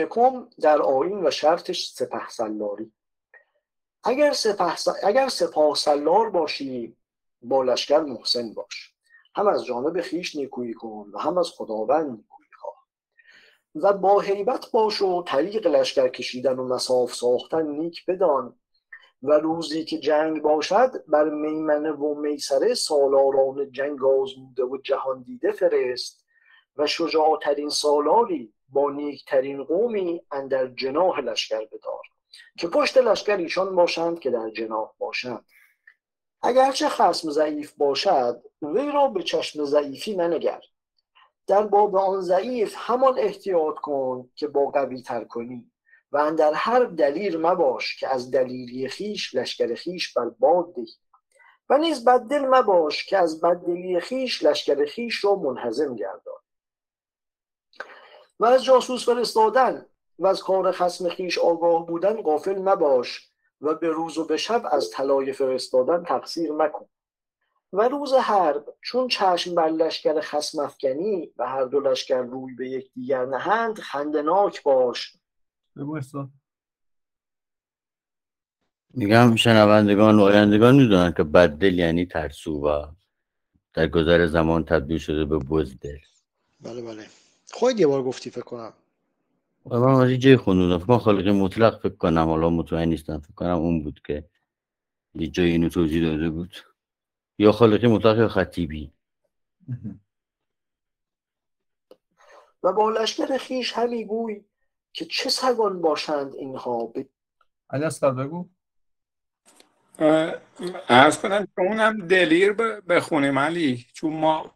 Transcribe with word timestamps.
یکم 0.00 0.48
در 0.60 0.82
آین 0.82 1.26
و 1.26 1.30
شرطش 1.30 1.88
سپه 1.88 2.28
سلاری. 2.28 2.92
اگر 4.04 4.32
سپه, 4.32 4.74
اگر 5.02 5.28
سپاه 5.28 5.74
سلار 5.74 6.30
باشی 6.30 6.96
با 7.42 7.62
لشکر 7.62 8.00
محسن 8.00 8.54
باش. 8.54 8.94
هم 9.34 9.48
از 9.48 9.64
جانب 9.64 10.00
خیش 10.00 10.36
نیکویی 10.36 10.74
کن 10.74 11.10
و 11.12 11.18
هم 11.18 11.38
از 11.38 11.50
خداوند 11.50 12.10
نیکویی 12.10 12.50
خواه. 12.58 12.86
و 13.74 13.92
با 13.92 14.20
حیبت 14.20 14.70
باش 14.70 15.02
و 15.02 15.22
طریق 15.22 15.66
لشکر 15.66 16.08
کشیدن 16.08 16.58
و 16.58 16.68
مساف 16.68 17.14
ساختن 17.14 17.66
نیک 17.66 18.06
بدان 18.06 18.60
و 19.22 19.32
روزی 19.32 19.84
که 19.84 19.98
جنگ 19.98 20.42
باشد 20.42 21.06
بر 21.08 21.30
میمنه 21.30 21.90
و 21.92 22.14
میسره 22.14 22.74
سالاران 22.74 23.72
جنگ 23.72 24.04
آزموده 24.04 24.64
و 24.64 24.78
جهان 24.84 25.22
دیده 25.22 25.52
فرست 25.52 26.26
و 26.76 26.86
شجاعترین 26.86 27.68
سالاری 27.68 28.54
با 28.72 28.90
نیکترین 28.90 29.64
قومی 29.64 30.22
اندر 30.32 30.66
جناح 30.66 31.20
لشکر 31.20 31.64
بدار 31.64 32.02
که 32.58 32.68
پشت 32.68 32.98
لشکر 32.98 33.36
ایشان 33.36 33.76
باشند 33.76 34.20
که 34.20 34.30
در 34.30 34.50
جناح 34.50 34.92
باشند. 34.98 35.44
اگرچه 36.42 36.88
خسم 36.88 37.30
ضعیف 37.30 37.72
باشد 37.72 38.42
وی 38.62 38.92
را 38.92 39.08
به 39.08 39.22
چشم 39.22 39.64
ضعیفی 39.64 40.16
منگر. 40.16 40.60
در 41.46 41.62
باب 41.62 41.96
آن 41.96 42.20
ضعیف 42.20 42.74
همان 42.78 43.18
احتیاط 43.18 43.74
کن 43.74 44.30
که 44.34 44.48
با 44.48 44.66
قوی 44.66 45.02
تر 45.02 45.24
کنی 45.24 45.70
و 46.12 46.32
در 46.32 46.52
هر 46.52 46.84
دلیل 46.84 47.40
مباش 47.40 47.96
که 47.96 48.08
از 48.08 48.30
دلیلی 48.30 48.88
خیش 48.88 49.34
لشکر 49.34 49.74
خیش 49.74 50.12
بر 50.12 50.28
باد 50.28 50.74
دهی. 50.74 50.86
و 51.70 51.78
نیز 51.78 52.04
بددل 52.04 52.46
مباش 52.46 53.06
که 53.06 53.18
از 53.18 53.40
بددلی 53.40 54.00
خیش 54.00 54.42
لشکر 54.44 54.86
خیش 54.86 55.24
را 55.24 55.34
منحزم 55.34 55.96
گردان. 55.96 56.39
و 58.40 58.44
از 58.44 58.64
جاسوس 58.64 59.06
فرستادن 59.06 59.86
و 60.18 60.26
از 60.26 60.42
کار 60.42 60.72
خسم 60.72 61.08
خیش 61.08 61.38
آگاه 61.38 61.86
بودن 61.86 62.22
غافل 62.22 62.58
مباش 62.58 63.28
و 63.60 63.74
به 63.74 63.88
روز 63.88 64.18
و 64.18 64.24
به 64.24 64.36
شب 64.36 64.62
از 64.72 64.90
طلای 64.90 65.32
فرستادن 65.32 66.04
تقصیر 66.04 66.52
مکن. 66.52 66.86
و 67.72 67.88
روز 67.88 68.14
حرب 68.14 68.74
چون 68.82 69.08
چشم 69.08 69.54
بر 69.54 69.68
لشکر 69.68 70.20
خسم 70.20 70.58
افکنی 70.58 71.32
و 71.36 71.48
هر 71.48 71.64
دو 71.64 71.80
لشکر 71.80 72.22
روی 72.22 72.54
به 72.54 72.68
یکدیگر 72.68 73.24
نهند 73.24 73.78
خندناک 73.78 74.62
باش. 74.62 75.16
میگم 78.94 79.36
شنوندگان 79.36 80.18
و 80.18 80.22
آیندگان 80.22 80.76
می‌دونن 80.76 81.12
که 81.12 81.22
بددل 81.22 81.78
یعنی 81.78 82.06
ترسو 82.06 82.60
و 82.60 82.86
در 83.74 83.88
گذر 83.88 84.26
زمان 84.26 84.64
تبدیل 84.64 84.98
شده 84.98 85.24
به 85.24 85.38
بزدل. 85.38 85.98
بله 86.60 86.82
بله. 86.82 87.19
خواهید 87.50 87.80
یه 87.80 87.86
بار 87.86 88.02
گفتی 88.02 88.30
فکر 88.30 88.42
کنم. 88.42 88.72
من 89.64 89.82
از 89.82 90.10
جای 90.10 90.36
خوندم 90.36 90.78
فکر 90.78 90.98
خالق 90.98 91.28
مطلق 91.28 91.78
فکر 91.78 91.96
کنم. 91.96 92.28
حالا 92.28 92.50
مطمئن 92.50 92.88
نیستم. 92.88 93.20
فکر 93.20 93.34
کنم 93.34 93.58
اون 93.58 93.82
بود 93.82 94.00
که 94.06 94.24
یه 95.14 95.28
جای 95.28 95.50
اینو 95.50 95.68
توضیح 95.68 96.02
داده 96.02 96.30
بود. 96.30 96.56
یا 97.38 97.52
خالقی 97.52 97.86
مطلق 97.86 98.18
یا 98.18 98.28
خطیبی. 98.28 98.92
و 102.62 102.72
با 102.72 102.90
لشکر 102.90 103.38
خیش 103.38 103.72
همی 103.72 104.04
گوی 104.04 104.44
که 104.92 105.04
چه 105.04 105.30
سگان 105.30 105.80
باشند 105.80 106.34
اینها؟ 106.34 106.86
ب... 106.86 107.02
علی 107.70 107.84
اصغر 107.84 108.10
بگو. 108.10 108.48
ارز 110.88 111.18
کنم 111.18 111.44
که 111.44 111.62
اونم 111.62 112.06
دلیر 112.06 112.52
بخونیم 112.88 113.38
علی. 113.38 113.86
چون 113.92 114.12
ما 114.12 114.54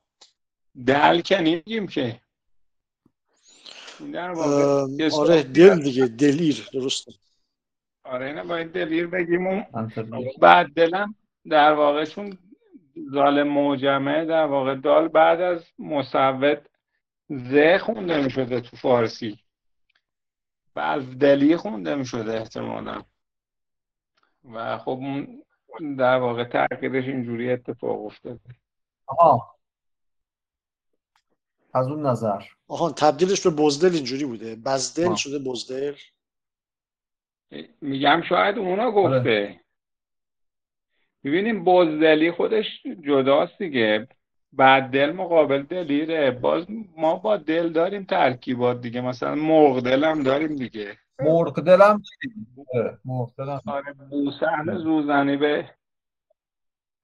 دل 0.87 1.21
که 1.21 1.39
نمیگیم 1.39 1.87
که 1.87 2.21
آره 5.19 5.43
دل 5.43 5.83
دیگه 5.83 6.07
دلیر 6.07 6.69
درسته. 6.73 7.13
آره 8.05 8.33
نه 8.33 8.45
باید 8.45 8.73
دلیر 8.73 9.07
بگیم 9.07 9.47
اون. 9.47 9.65
بعد 10.41 10.67
دلم 10.67 11.15
در 11.51 11.73
واقع 11.73 12.05
چون 12.05 12.39
دال 13.15 13.43
موجمه 13.43 14.25
در 14.25 14.47
واقع 14.47 14.75
دال 14.75 15.09
بعد 15.09 15.41
از 15.41 15.65
مصوت 15.79 16.67
ز 17.29 17.55
خونده 17.81 18.25
می 18.25 18.31
شده 18.31 18.61
تو 18.61 18.77
فارسی. 18.77 19.39
و 20.77 20.81
از 20.81 21.19
دلی 21.19 21.57
خونده 21.57 21.95
می 21.95 22.07
شده 22.07 22.41
احتمالا. 22.41 23.03
و 24.53 24.79
خب 24.79 24.89
اون 24.89 25.43
در 25.97 26.17
واقع 26.19 26.45
تغییرش 26.45 27.05
اینجوری 27.05 27.53
اتفاق 27.53 28.05
افتاده. 28.05 28.41
آها. 29.07 29.54
از 31.75 31.89
اون 31.89 32.07
نظر. 32.07 32.43
آها 32.69 32.91
تبدیلش 32.91 33.47
به 33.47 33.51
بزدل 33.51 33.95
اینجوری 33.95 34.25
بوده. 34.25 34.57
بزدل 34.57 35.09
آه. 35.09 35.17
شده 35.17 35.39
بزدل. 35.39 35.95
میگم 37.81 38.23
شاید 38.29 38.59
اونا 38.59 38.91
گفته. 38.91 39.19
آره. 39.19 39.61
ببینیم 41.25 41.65
بزدلی 41.65 42.33
خودش 42.33 42.67
جداست 43.07 43.59
دیگه. 43.59 44.09
بعد 44.53 44.91
دل 44.91 45.13
مقابل 45.13 45.63
دلیره. 45.63 46.31
باز 46.31 46.67
ما 46.97 47.17
با 47.17 47.37
دل 47.37 47.69
داریم 47.69 48.05
ترکیبات 48.05 48.81
دیگه. 48.81 49.01
مثلا 49.01 49.35
مرغ 49.35 49.81
دل 49.81 50.05
هم 50.05 50.23
داریم 50.23 50.57
دیگه. 50.57 50.99
مرغ 51.21 51.61
دل 51.61 51.83
هم 51.83 52.03
مرغ 53.05 53.33
دل 53.39 53.49
هم 53.49 53.61
آره 53.67 53.93
بوسن 53.93 54.79
زوزنی 54.79 55.37
به 55.37 55.71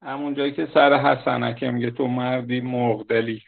همون 0.03 0.35
جایی 0.35 0.53
که 0.53 0.69
سر 0.75 0.95
حسنکه 0.95 1.71
میگه 1.71 1.91
تو 1.91 2.07
مردی 2.07 2.61
مرغ 2.61 3.07
دلی. 3.07 3.43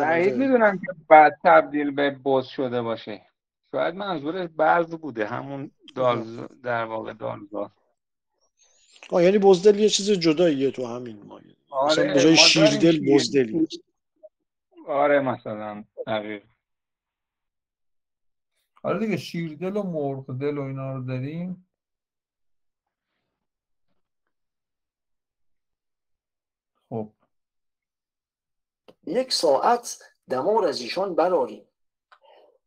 بعید 0.00 0.34
می‌دونم 0.34 0.78
که 0.78 0.86
بعد 1.08 1.38
تبدیل 1.44 1.90
به 1.90 2.10
بز 2.10 2.46
شده 2.46 2.82
باشه. 2.82 3.26
شاید 3.72 3.94
منظور 3.94 4.46
بعض 4.46 4.94
بوده 4.94 5.26
همون 5.26 5.70
دال 5.94 6.46
در 6.62 6.84
واقع 6.84 7.12
دالزار 7.12 7.70
آه 9.10 9.24
یعنی 9.24 9.38
بزدل 9.38 9.78
یه 9.78 9.88
چیز 9.88 10.10
جداییه 10.10 10.70
تو 10.70 10.86
همین 10.86 11.22
ما 11.22 11.40
آره 11.70 11.92
مثلا 11.92 12.14
به 12.14 12.20
جای 12.20 12.36
شیردل 12.36 13.14
بزدلی. 13.14 13.68
آره 14.86 15.20
مثلا 15.20 15.84
دقیق. 16.06 16.44
آره 18.82 18.98
دیگه 18.98 19.16
شیردل 19.16 19.76
و 19.76 19.82
مرغ 19.82 20.38
دل 20.38 20.58
و 20.58 20.62
اینا 20.62 20.94
رو 20.94 21.04
داریم. 21.04 21.68
خب. 26.88 27.12
یک 29.06 29.32
ساعت 29.32 29.98
دمار 30.30 30.66
از 30.66 30.80
ایشان 30.80 31.14
براریم 31.14 31.68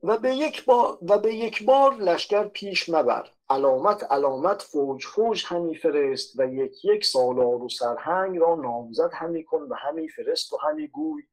و 0.03 0.17
به 0.17 0.35
یک 0.35 0.65
بار 0.65 0.97
و 1.01 1.17
به 1.17 1.35
یک 1.35 1.65
بار 1.65 1.95
لشکر 1.95 2.47
پیش 2.47 2.89
مبر. 2.89 3.29
علامت 3.49 4.03
علامت 4.03 4.61
فوج 4.61 5.05
فوج 5.05 5.45
همی 5.47 5.75
فرست 5.75 6.39
و 6.39 6.45
یک 6.53 6.85
یک 6.85 7.05
سالار 7.05 7.63
و 7.63 7.69
سرهنگ 7.69 8.37
را 8.37 8.55
نامزد 8.55 9.09
همی 9.13 9.43
کن 9.43 9.61
و 9.61 9.75
همی 9.75 10.09
فرست 10.09 10.53
و 10.53 10.57
همی 10.57 10.87
گوی 10.87 11.23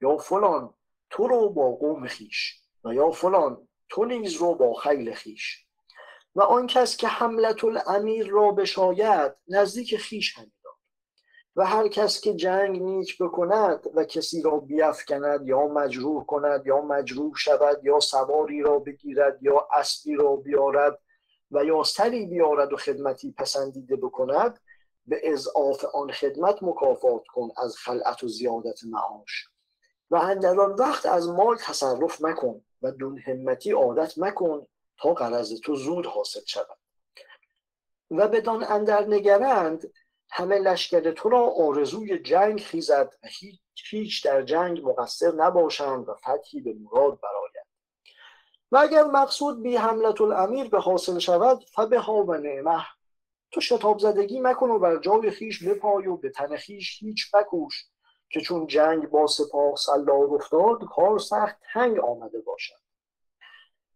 یا 0.00 0.16
فلان 0.16 0.74
تو 1.10 1.28
رو 1.28 1.50
با 1.50 1.70
قوم 1.70 2.06
خیش 2.06 2.60
و 2.84 2.94
یا 2.94 3.10
فلان 3.10 3.68
تو 3.88 4.04
نیز 4.04 4.34
رو 4.34 4.54
با 4.54 4.74
خیل 4.74 5.14
خیش. 5.14 5.66
و 6.34 6.42
آن 6.42 6.66
کس 6.66 6.96
که 6.96 7.08
حملت 7.08 7.64
الامیر 7.64 8.26
را 8.26 8.50
بشاید 8.50 9.32
نزدیک 9.48 9.96
خیش 9.96 10.38
همی 10.38 10.52
و 11.56 11.66
هر 11.66 11.88
کس 11.88 12.20
که 12.20 12.34
جنگ 12.34 12.82
نیک 12.82 13.18
بکند 13.18 13.86
و 13.94 14.04
کسی 14.04 14.42
را 14.42 14.58
بیافکند 14.58 15.48
یا 15.48 15.66
مجروح 15.66 16.26
کند 16.26 16.66
یا 16.66 16.80
مجروح 16.80 17.34
شود 17.36 17.84
یا 17.84 18.00
سواری 18.00 18.62
را 18.62 18.78
بگیرد 18.78 19.42
یا 19.42 19.68
اسبی 19.72 20.14
را 20.14 20.36
بیارد 20.36 20.98
و 21.50 21.64
یا 21.64 21.82
سری 21.82 22.26
بیارد 22.26 22.72
و 22.72 22.76
خدمتی 22.76 23.32
پسندیده 23.32 23.96
بکند 23.96 24.60
به 25.06 25.20
اضعاف 25.22 25.84
آن 25.84 26.12
خدمت 26.12 26.62
مکافات 26.62 27.26
کن 27.26 27.48
از 27.56 27.76
خلعت 27.76 28.24
و 28.24 28.28
زیادت 28.28 28.80
معاش. 28.84 29.48
و 30.10 30.16
اندر 30.16 30.60
آن 30.60 30.72
وقت 30.72 31.06
از 31.06 31.28
مال 31.28 31.56
تصرف 31.56 32.24
مکن 32.24 32.64
و 32.82 32.90
دون 32.90 33.18
همتی 33.18 33.72
عادت 33.72 34.18
مکن 34.18 34.66
تا 34.98 35.14
قرض 35.14 35.60
تو 35.60 35.76
زود 35.76 36.06
حاصل 36.06 36.40
شود. 36.46 36.78
و 38.10 38.28
بدان 38.28 38.64
اندر 38.64 39.06
نگرند 39.06 39.92
همه 40.36 40.58
لشکر 40.58 41.10
تو 41.10 41.28
را 41.28 41.40
آرزوی 41.40 42.18
جنگ 42.18 42.60
خیزد 42.60 43.12
و 43.22 43.26
هیچ, 43.26 43.60
هیچ 43.90 44.24
در 44.24 44.42
جنگ 44.42 44.88
مقصر 44.88 45.32
نباشند 45.34 46.08
و 46.08 46.14
فتحی 46.14 46.60
به 46.60 46.74
مراد 46.80 47.20
براید 47.20 47.66
و 48.72 48.76
اگر 48.76 49.04
مقصود 49.04 49.62
بی 49.62 49.76
حملت 49.76 50.20
الامیر 50.20 50.68
به 50.68 50.80
حاصل 50.80 51.18
شود 51.18 51.64
فبها 51.74 52.24
و 52.24 52.34
نعمه. 52.34 52.84
تو 53.50 53.60
شتاب 53.60 53.98
زدگی 53.98 54.40
مکن 54.40 54.70
و 54.70 54.78
بر 54.78 54.96
جای 54.96 55.30
خیش 55.30 55.64
بپای 55.64 56.06
و 56.06 56.16
به 56.16 56.30
تن 56.30 56.56
خیش 56.56 57.02
هیچ 57.02 57.30
بکوش 57.34 57.84
که 58.30 58.40
چون 58.40 58.66
جنگ 58.66 59.08
با 59.08 59.26
سپاه 59.26 59.76
سالار 59.76 60.34
افتاد 60.34 60.84
کار 60.90 61.18
سخت 61.18 61.56
تنگ 61.72 61.98
آمده 61.98 62.40
باشد. 62.40 62.84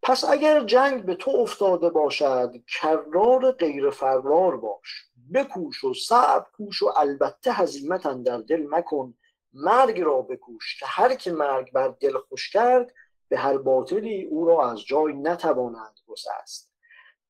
پس 0.02 0.24
اگر 0.24 0.64
جنگ 0.64 1.04
به 1.04 1.14
تو 1.14 1.30
افتاده 1.30 1.90
باشد 1.90 2.52
کرار 2.80 3.52
غیر 3.52 3.90
فرار 3.90 4.56
باش. 4.56 5.08
بکوش 5.34 5.84
و 5.84 5.94
صعب 5.94 6.46
کوش 6.56 6.82
و 6.82 6.92
البته 6.96 7.52
هزیمت 7.52 8.22
در 8.22 8.38
دل 8.38 8.66
مکن 8.70 9.14
مرگ 9.52 10.00
را 10.00 10.22
بکوش 10.22 10.80
که 10.80 10.86
هر 10.86 11.14
که 11.14 11.32
مرگ 11.32 11.72
بر 11.72 11.88
دل 11.88 12.18
خوش 12.28 12.50
کرد 12.50 12.92
به 13.28 13.38
هر 13.38 13.58
باطلی 13.58 14.24
او 14.24 14.46
را 14.46 14.70
از 14.70 14.80
جای 14.80 15.12
نتوانند 15.12 15.94
گسست. 16.06 16.72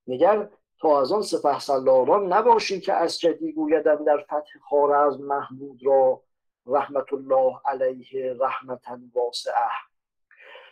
نگر 0.07 0.49
تا 0.81 1.01
از 1.01 1.13
آن 1.13 1.23
سپه 1.23 1.59
سالاران 1.59 2.33
نباشی 2.33 2.81
که 2.81 2.93
از 2.93 3.21
جدی 3.21 3.53
گویدن 3.53 4.05
در 4.05 4.19
فتح 4.19 4.59
خارزم 4.71 5.25
محمود 5.25 5.81
را 5.85 6.23
رحمت 6.67 7.13
الله 7.13 7.61
علیه 7.65 8.37
رحمتا 8.41 8.99
واسعه. 9.15 9.71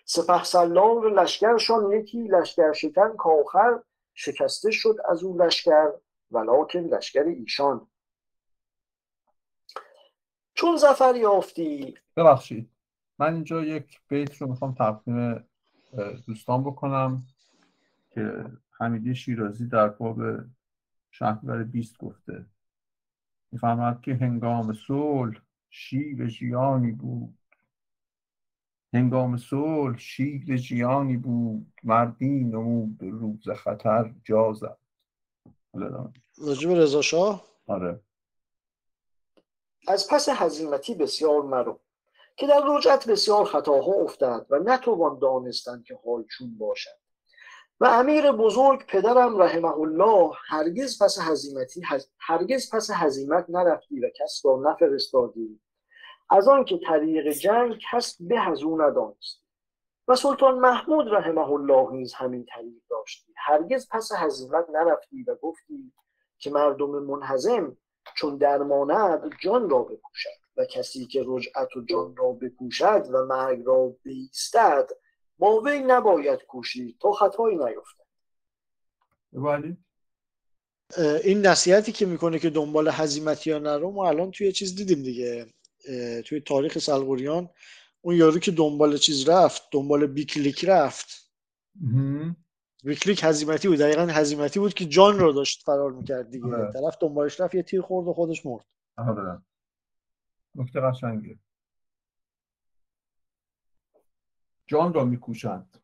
سپه 0.04 0.44
سالار 0.44 1.10
لشکرشان 1.10 1.92
یکی 1.92 2.28
لشکر 2.28 2.72
شکن 2.72 3.16
کاخر 3.16 3.82
شکسته 4.14 4.70
شد 4.70 4.96
از 5.08 5.24
اون 5.24 5.42
لشکر. 5.42 5.92
ولکن 6.30 6.78
لشکر 6.78 7.22
ایشان. 7.22 7.86
چون 10.54 10.76
زفر 10.76 11.16
یافتی. 11.16 11.94
ببخشید. 12.16 12.70
من 13.18 13.34
اینجا 13.34 13.64
یک 13.64 14.00
بیت 14.08 14.36
رو 14.36 14.48
می‌خوام 14.48 14.74
تقدیم 14.74 15.44
دوستان 16.26 16.64
بکنم 16.64 17.26
که 18.10 18.44
حمیدی 18.70 19.14
شیرازی 19.14 19.66
در 19.66 19.88
باب 19.88 20.20
شهریور 21.10 21.64
بیست 21.64 21.98
گفته. 21.98 22.46
می‌فهمد 23.52 24.00
که 24.00 24.14
هنگام 24.14 24.72
صلح 24.72 25.40
شیر 25.70 26.26
ژیانی 26.26 26.92
بود. 26.92 27.38
هنگام 28.92 29.36
صلح 29.36 29.98
شیر 29.98 30.56
ژیانی 30.56 31.16
بود. 31.16 31.72
مردی 31.82 32.44
نمود 32.44 33.02
روز 33.02 33.48
خطر 33.48 34.14
جازد 34.24 34.78
راجب 36.38 36.70
رضا 36.70 37.02
شاه؟ 37.02 37.44
آره. 37.66 38.00
از 39.88 40.08
پس 40.10 40.28
هزیمتی 40.28 40.94
بسیار 40.94 41.42
مرو 41.42 41.80
که 42.36 42.46
در 42.46 42.62
رجعت 42.66 43.08
بسیار 43.08 43.44
خطاها 43.44 43.92
افتاد 43.92 44.46
و 44.50 44.58
نتوان 44.58 45.18
دانستند 45.18 45.84
که 45.84 45.98
حال 46.06 46.24
چون 46.38 46.58
باشد. 46.58 46.98
و 47.80 47.86
امیر 47.86 48.32
بزرگ 48.32 48.86
پدرم 48.86 49.42
رحمه 49.42 49.78
الله 49.78 50.30
هرگز 50.48 51.02
پس 51.02 51.18
هزیمتی 51.20 51.82
هرگز 52.18 52.70
پس 52.74 52.90
هزیمت 52.90 53.46
نرفتی 53.48 54.00
و 54.00 54.10
کس 54.20 54.42
را 54.44 54.62
نفرستادی. 54.64 55.60
از 56.30 56.48
آنکه 56.48 56.80
طریق 56.88 57.32
جنگ 57.32 57.78
کس 57.92 58.16
به 58.22 58.48
از 58.50 58.62
او 58.62 58.82
ندانست 58.82 59.45
و 60.08 60.16
سلطان 60.16 60.58
محمود 60.58 61.08
رحمه 61.08 61.50
الله 61.50 61.92
نیز 61.92 62.14
همین 62.14 62.44
طریق 62.44 62.82
داشتی. 62.90 63.32
هرگز 63.36 63.88
پس 63.90 64.12
هزیمت 64.16 64.66
نرفتی 64.70 65.22
و 65.22 65.34
گفتی 65.34 65.92
که 66.38 66.50
مردم 66.50 66.90
منهزم 66.90 67.76
چون 68.16 68.36
درماند 68.36 69.30
جان 69.42 69.70
را 69.70 69.82
بپوشد 69.82 70.28
و 70.56 70.64
کسی 70.64 71.06
که 71.06 71.24
رجعت 71.26 71.76
و 71.76 71.84
جان 71.84 72.16
را 72.16 72.32
بپوشد 72.32 73.06
و 73.12 73.24
مرگ 73.24 73.62
را 73.64 73.96
بیستد 74.02 74.90
با 75.38 75.60
وی 75.60 75.78
نباید 75.78 76.42
کوشید 76.42 76.96
تا 77.00 77.12
خطایی 77.12 77.56
نیفتد. 77.56 78.06
ولی 79.32 79.76
این 81.24 81.46
نصیحتی 81.46 81.92
که 81.92 82.06
می‌کنه 82.06 82.38
که 82.38 82.50
دنبال 82.50 82.88
هزیمتی 82.88 83.50
ها 83.50 83.58
نرو 83.58 83.90
ما 83.90 84.08
الان 84.08 84.30
توی 84.30 84.52
چیز 84.52 84.74
دیدیم 84.76 85.02
دیگه. 85.02 85.46
توی 86.22 86.40
تاریخ 86.40 86.78
سلغوریان 86.78 87.50
اون 88.06 88.16
یارو 88.16 88.38
که 88.38 88.50
دنبال 88.50 88.96
چیز 88.96 89.28
رفت 89.28 89.62
دنبال 89.72 90.06
بیکلیک 90.06 90.64
رفت. 90.64 91.32
بیکلیک 92.84 93.20
هزیمتی 93.24 93.68
بود 93.68 93.78
دقیقا 93.78 94.02
هزیمتی 94.02 94.58
بود 94.58 94.74
که 94.74 94.84
جان 94.84 95.18
رو 95.18 95.32
داشت 95.32 95.62
فرار 95.62 95.92
می‌کرد 95.92 96.30
دیگه. 96.30 96.46
آره. 96.46 96.72
طرف 96.72 96.96
دنبالش 97.00 97.40
رفت 97.40 97.54
یه 97.54 97.62
تیر 97.62 97.80
خورد 97.82 98.08
و 98.08 98.12
خودش 98.12 98.46
مرد. 98.46 98.64
آره. 98.96 99.42
نکته 100.54 100.80
قشنگه. 100.80 101.38
جان 104.66 104.94
را 104.94 105.04
میکوشند. 105.04 105.76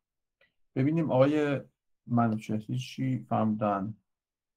ببینیم 0.74 1.10
آقای 1.10 1.60
منوچهری 2.06 2.78
چی 2.78 3.26
فهمدن 3.28 3.94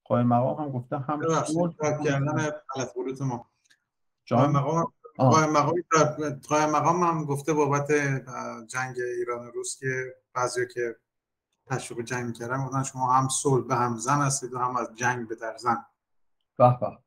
قایم 0.03 0.27
مقام 0.27 0.65
هم 0.65 0.71
گفته 0.71 0.97
هم 0.97 1.21
کردن 2.01 2.51
غلط 2.75 2.97
ما. 3.19 3.50
جان؟ 4.25 4.51
مقام 4.51 4.94
قایم 5.17 5.50
مقام 5.50 5.75
قایم 6.50 6.69
مقام 6.69 7.03
هم 7.03 7.25
گفته 7.25 7.53
بابت 7.53 7.91
جنگ 8.67 8.95
ایران 9.00 9.47
و 9.47 9.51
روس 9.51 9.79
که 9.79 10.15
بعضی 10.33 10.67
که 10.73 10.95
تشویق 11.65 12.06
جنگ 12.06 12.25
می‌کردن 12.25 12.65
گفتن 12.65 12.83
شما 12.83 13.13
هم 13.13 13.29
صلح 13.29 13.67
به 13.67 13.75
هم 13.75 13.97
زن 13.97 14.21
هستید 14.21 14.53
و 14.53 14.57
هم 14.57 14.75
از 14.75 14.95
جنگ 14.95 15.27
به 15.27 15.35
در 15.35 15.57
زن. 15.57 15.85
به 16.57 16.77
به. 16.79 17.00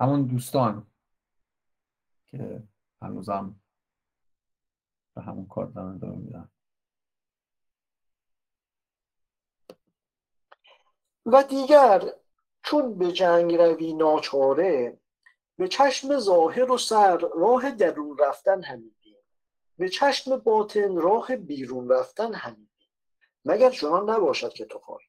همون 0.00 0.26
دوستان 0.26 0.86
که 2.26 2.62
هنوزم 3.02 3.60
به 5.14 5.22
همون 5.22 5.46
کار 5.46 5.66
دارن 5.66 5.94
ادامه 5.94 6.16
میدن. 6.16 6.50
و 11.26 11.42
دیگر 11.42 12.12
چون 12.66 12.98
به 12.98 13.12
جنگ 13.12 13.54
روی 13.56 13.92
ناچاره 13.92 14.98
به 15.58 15.68
چشم 15.68 16.18
ظاهر 16.18 16.72
و 16.72 16.78
سر 16.78 17.16
راه 17.16 17.70
درون 17.70 18.18
رفتن 18.18 18.62
همیدیم. 18.62 19.16
به 19.78 19.88
چشم 19.88 20.36
باطن 20.36 20.96
راه 20.96 21.36
بیرون 21.36 21.88
رفتن 21.88 22.34
همیدیم. 22.34 22.90
مگر 23.44 23.70
چنان 23.70 24.10
نباشد 24.10 24.52
که 24.52 24.64
تو 24.64 24.78
خواهی. 24.78 25.06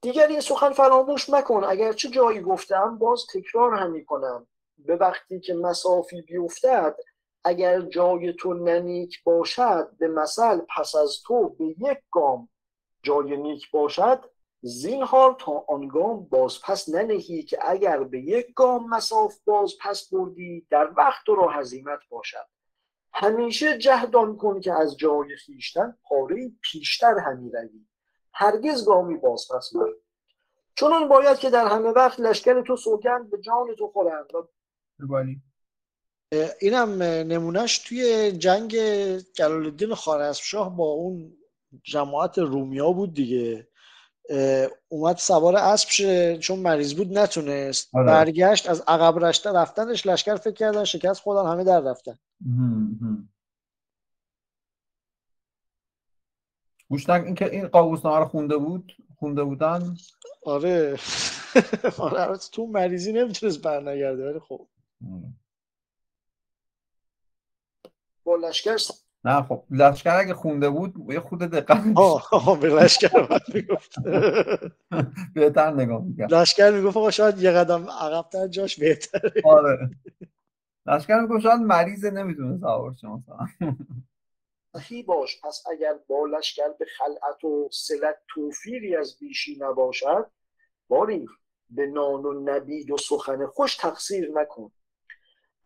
دیگر 0.00 0.26
این 0.26 0.40
سخن 0.40 0.72
فراموش 0.72 1.30
مکن. 1.30 1.64
اگرچه 1.64 2.08
جایی 2.08 2.40
گفتم 2.40 2.98
باز 2.98 3.26
تکرار 3.34 3.74
هم 3.74 4.04
کنم. 4.04 4.46
به 4.78 4.96
وقتی 4.96 5.40
که 5.40 5.54
مسافی 5.54 6.22
بیفتد 6.22 6.96
اگر 7.44 7.80
جای 7.80 8.32
تو 8.32 8.54
ننیک 8.54 9.24
باشد 9.24 9.90
به 9.98 10.08
مثل 10.08 10.60
پس 10.76 10.94
از 10.94 11.22
تو 11.26 11.48
به 11.48 11.64
یک 11.64 11.98
گام 12.10 12.48
جای 13.02 13.36
نیک 13.36 13.70
باشد 13.70 14.24
زینهار 14.64 15.36
تا 15.38 15.64
آن 15.68 15.88
گام 15.88 16.24
باز 16.24 16.60
پس 16.64 16.88
ننهی 16.88 17.42
که 17.42 17.58
اگر 17.62 18.04
به 18.04 18.20
یک 18.20 18.46
گام 18.54 18.88
مساف 18.88 19.38
باز 19.44 19.72
پس 19.80 20.08
بردی 20.12 20.66
در 20.70 20.90
وقت 20.96 21.28
را 21.28 21.48
هزیمت 21.48 22.00
باشد. 22.08 22.46
همیشه 23.14 23.78
جهدان 23.78 24.36
کن 24.36 24.60
که 24.60 24.72
از 24.72 24.96
جای 24.96 25.36
خیشتن 25.36 25.96
پاره 26.02 26.52
پیشتر 26.62 27.18
همی 27.18 27.50
روی. 27.50 27.86
هرگز 28.32 28.86
گامی 28.86 29.16
باز 29.16 29.48
پس 29.54 29.70
چون 29.72 29.94
چون 30.74 31.08
باید 31.08 31.38
که 31.38 31.50
در 31.50 31.66
همه 31.66 31.88
وقت 31.88 32.20
لشکر 32.20 32.62
تو 32.62 32.76
سوگند 32.76 33.30
به 33.30 33.40
جان 33.40 33.74
تو 33.78 33.88
خورند. 33.88 34.26
اینم 36.60 37.02
نمونهش 37.02 37.78
توی 37.78 38.32
جنگ 38.32 38.76
جلال 39.32 39.64
الدین 39.64 39.94
خارزمشاه 39.94 40.76
با 40.76 40.84
اون 40.84 41.36
جماعت 41.82 42.38
رومیا 42.38 42.92
بود 42.92 43.14
دیگه. 43.14 43.68
اومد 44.88 45.16
سوار 45.16 45.56
اسب 45.56 45.88
شه 45.88 46.38
چون 46.38 46.58
مریض 46.58 46.94
بود 46.94 47.18
نتونست. 47.18 47.94
آره. 47.94 48.06
برگشت 48.06 48.68
از 48.68 48.80
عقب 48.80 49.24
رشته 49.24 49.52
رفتنش 49.52 50.06
لشکر 50.06 50.36
فکر 50.36 50.54
کردن 50.54 50.84
شکست 50.84 51.20
خودن 51.20 51.50
همه 51.50 51.64
در 51.64 51.80
رفتن. 51.80 52.18
گوشتنگ 56.88 57.24
این 57.24 57.34
که 57.34 57.50
این 57.50 57.68
قابوس 57.68 58.06
رو 58.06 58.24
خونده 58.24 58.56
بود 58.56 58.92
خونده 59.18 59.44
بودن؟ 59.44 59.96
آره. 60.44 60.96
آره 61.98 62.36
تو 62.52 62.66
مریضی 62.66 63.12
نمی‌تونست 63.12 63.62
برنگرده 63.62 64.30
ولی 64.30 64.40
خب. 64.40 64.68
با 68.24 68.36
لشکر 68.36 68.78
نه 69.24 69.42
خب 69.42 69.64
لشکر 69.70 70.16
اگه 70.16 70.34
خونده 70.34 70.70
بود 70.70 70.94
یه 71.08 71.20
خود 71.20 71.38
دقت 71.38 71.82
آه 71.96 72.60
به 72.60 72.68
لشکر 72.68 73.26
باید 73.26 73.42
می‌گفت. 73.54 73.94
بهتر 75.34 75.70
نگاه 75.70 76.04
می‌کرد. 76.04 76.34
لشکر 76.34 76.70
می‌گفت 76.70 76.96
آقا 76.96 77.10
شاید 77.10 77.38
یه 77.38 77.50
قدم 77.50 77.90
عقبتر 77.90 78.48
جاش 78.48 78.78
بهتره. 78.80 79.32
آره. 79.44 79.90
لشکر 80.86 81.20
می‌گفت 81.20 81.42
شاید 81.42 81.60
مریضه 81.60 82.10
نمی‌تونه 82.10 82.58
سوار 82.58 82.94
شما 83.00 83.22
صحیح 84.76 85.04
باش. 85.06 85.40
پس 85.44 85.64
اگر 85.70 85.94
با 86.06 86.26
لشکر 86.26 86.68
به 86.78 86.86
خلعت 86.98 87.44
و 87.44 87.68
سلت 87.72 88.16
توفیری 88.28 88.96
از 88.96 89.18
بیشی 89.18 89.56
نباشد 89.60 90.26
باری 90.88 91.26
به 91.70 91.86
نان 91.86 92.24
و 92.24 92.40
نبید 92.40 92.90
و 92.90 92.96
سخن 92.96 93.46
خوش 93.46 93.76
تقصیر 93.76 94.30
نکن. 94.34 94.70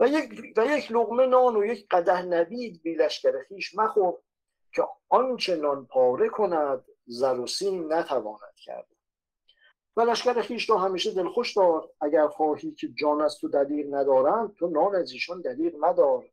و 0.01 0.09
یک, 0.09 0.53
و 0.57 0.67
یک 0.67 0.93
لغمه 0.93 1.27
نان 1.27 1.57
و 1.57 1.65
یک 1.65 1.87
قده 1.91 2.23
نبید 2.23 2.83
بی 2.83 2.95
لشکر 2.95 3.43
خیش 3.49 3.75
مخور 3.75 4.19
که 4.73 4.83
آنچه 5.09 5.57
نان 5.57 5.87
پاره 5.87 6.29
کند 6.29 6.85
زر 7.07 7.41
و 7.41 7.47
نتواند 7.71 8.55
کرد. 8.57 8.89
و 9.97 10.01
لشکر 10.01 10.43
خیش 10.43 10.71
را 10.71 10.79
همیشه 10.79 11.15
دلخوش 11.15 11.57
دار. 11.57 11.91
اگر 12.01 12.29
خواهی 12.29 12.73
که 12.73 12.89
جان 12.89 13.21
از 13.21 13.39
تو 13.39 13.49
دلیل 13.49 13.95
ندارند 13.95 14.55
تو 14.55 14.69
نان 14.69 14.95
از 14.95 15.13
ایشان 15.13 15.41
دلیل 15.41 15.81
مدار. 15.81 16.25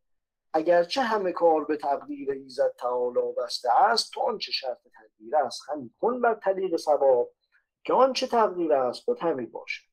اگرچه 0.53 1.01
همه 1.01 1.31
کار 1.31 1.65
به 1.65 1.77
تقدیر 1.77 2.31
ایزد 2.31 2.75
تعالی 2.77 3.33
بسته 3.37 3.69
است 3.71 4.11
تو 4.13 4.21
آنچه 4.21 4.51
شرط 4.51 4.79
تقدیر 4.93 5.35
است. 5.35 5.61
همین 5.69 5.93
کن 6.01 6.21
بر 6.21 6.35
طریق 6.35 6.77
ثواب 6.77 7.31
که 7.83 7.93
آنچه 7.93 8.27
تقدیر 8.27 8.73
است 8.73 9.03
خود 9.03 9.19
همین 9.19 9.51
باشه 9.51 9.92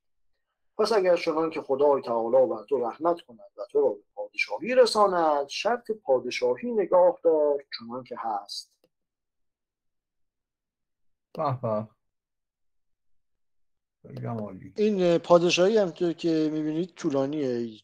پس 0.80 0.92
اگر 0.92 1.16
چنان 1.16 1.50
که 1.50 1.62
خدای 1.62 2.02
تعالی 2.02 2.46
بر 2.46 2.64
تو 2.68 2.78
رحمت 2.78 3.20
کند 3.20 3.50
و 3.56 3.62
تو 3.70 3.80
را 3.80 3.88
به 3.88 4.02
پادشاهی 4.14 4.74
رساند 4.74 5.48
شرط 5.48 5.90
پادشاهی 5.90 6.72
نگاه 6.72 7.20
دار 7.24 7.64
چنان 7.78 8.04
که 8.04 8.16
هست. 8.18 8.72
این 14.76 15.18
پادشاهی 15.18 15.78
همطور 15.78 16.12
که 16.12 16.50
می‌بینید 16.52 16.94
طولانیه 16.94 17.78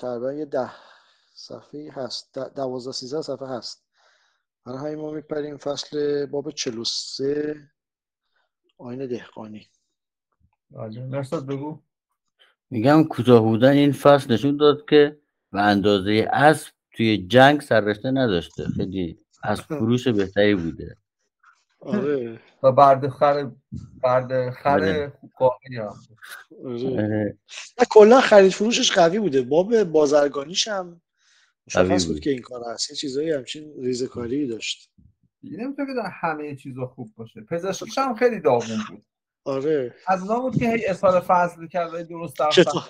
تقریبا 0.00 0.32
یه 0.32 0.44
ده 0.44 0.70
صفحه 1.34 1.92
هست 1.92 2.38
دوازده 2.38 2.92
سیزده 2.92 3.22
صفحه 3.22 3.48
هست. 3.48 3.86
برای 4.64 4.78
همین 4.78 4.94
ما 4.94 5.10
میپریم 5.10 5.56
فصل 5.56 6.26
باب 6.26 6.50
43 6.50 7.70
آین 8.78 9.06
دهقانی. 9.06 9.68
مرساد 10.70 11.46
بگو. 11.46 11.82
میگم 12.70 13.04
کوتاه 13.04 13.42
بودن 13.42 13.72
این 13.72 13.92
فصل 13.92 14.32
نشون 14.32 14.56
داد 14.56 14.84
که 14.88 15.18
به 15.52 15.60
اندازه 15.62 16.28
اسب 16.32 16.72
توی 16.92 17.26
جنگ 17.26 17.60
سررشته 17.60 18.10
نداشته. 18.10 18.64
خیلی 18.76 19.18
از 19.42 19.60
فروش 19.60 20.08
بهتری 20.08 20.54
بوده. 20.54 20.96
آره. 21.80 22.40
و 22.62 22.72
برد 22.72 23.08
خر 23.08 23.50
برد 24.02 24.50
خر 24.50 24.70
آره. 24.70 25.12
هم. 25.78 25.94
آره. 26.64 27.38
کلا 27.90 28.20
خرید 28.20 28.52
فروشش 28.52 28.92
قوی 28.92 29.18
بوده. 29.18 29.42
باب 29.42 29.84
بازرگانیش 29.84 30.68
هم 30.68 31.00
مشخص 31.66 32.06
بود 32.06 32.20
که 32.20 32.30
این 32.30 32.42
کار 32.42 32.62
هست. 32.72 32.90
یه 32.90 32.96
چیزایی 32.96 33.30
همچین 33.30 33.72
ریزکاری 33.82 34.46
داشت. 34.46 34.90
نمی‌تونه 35.42 35.94
که 35.94 36.08
همه 36.20 36.56
چیزا 36.56 36.86
خوب 36.86 37.10
باشه. 37.16 37.40
پزشکیش 37.40 37.98
هم 37.98 38.14
خیلی 38.14 38.40
داغون 38.40 38.78
بود. 38.90 39.02
آره. 39.44 39.94
از 40.06 40.28
بود 40.28 40.58
که 40.58 40.70
هی 40.70 40.86
اصال 40.86 41.20
فصل 41.20 41.66
کرد 41.66 41.94
ولی 41.94 42.04
درست 42.04 42.40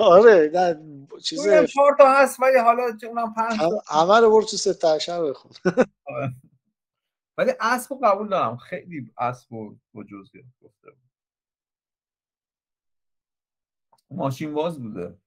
آره 0.00 0.50
نه 0.54 0.80
چیز 1.23 1.42
چهار 1.75 1.96
تا 1.99 2.12
هست 2.12 2.40
ولی 2.40 2.58
حالا 2.58 2.82
اونم 3.08 3.34
پنج 3.34 3.61
همه 3.87 4.20
رو 4.20 4.30
برد 4.30 4.46
تو 4.46 4.56
سه 4.56 4.75
ترشر 4.75 5.23
بخون 5.23 5.52
آره. 6.04 6.34
ولی 7.38 7.52
اسب 7.61 7.99
قبول 8.02 8.28
دارم. 8.28 8.56
خیلی 8.56 9.12
اسب 9.18 9.52
و 9.52 9.76
جزئیات 9.94 10.46
گفته 10.62 10.88
ماشین 14.11 14.54
باز 14.54 14.82
بوده. 14.82 15.18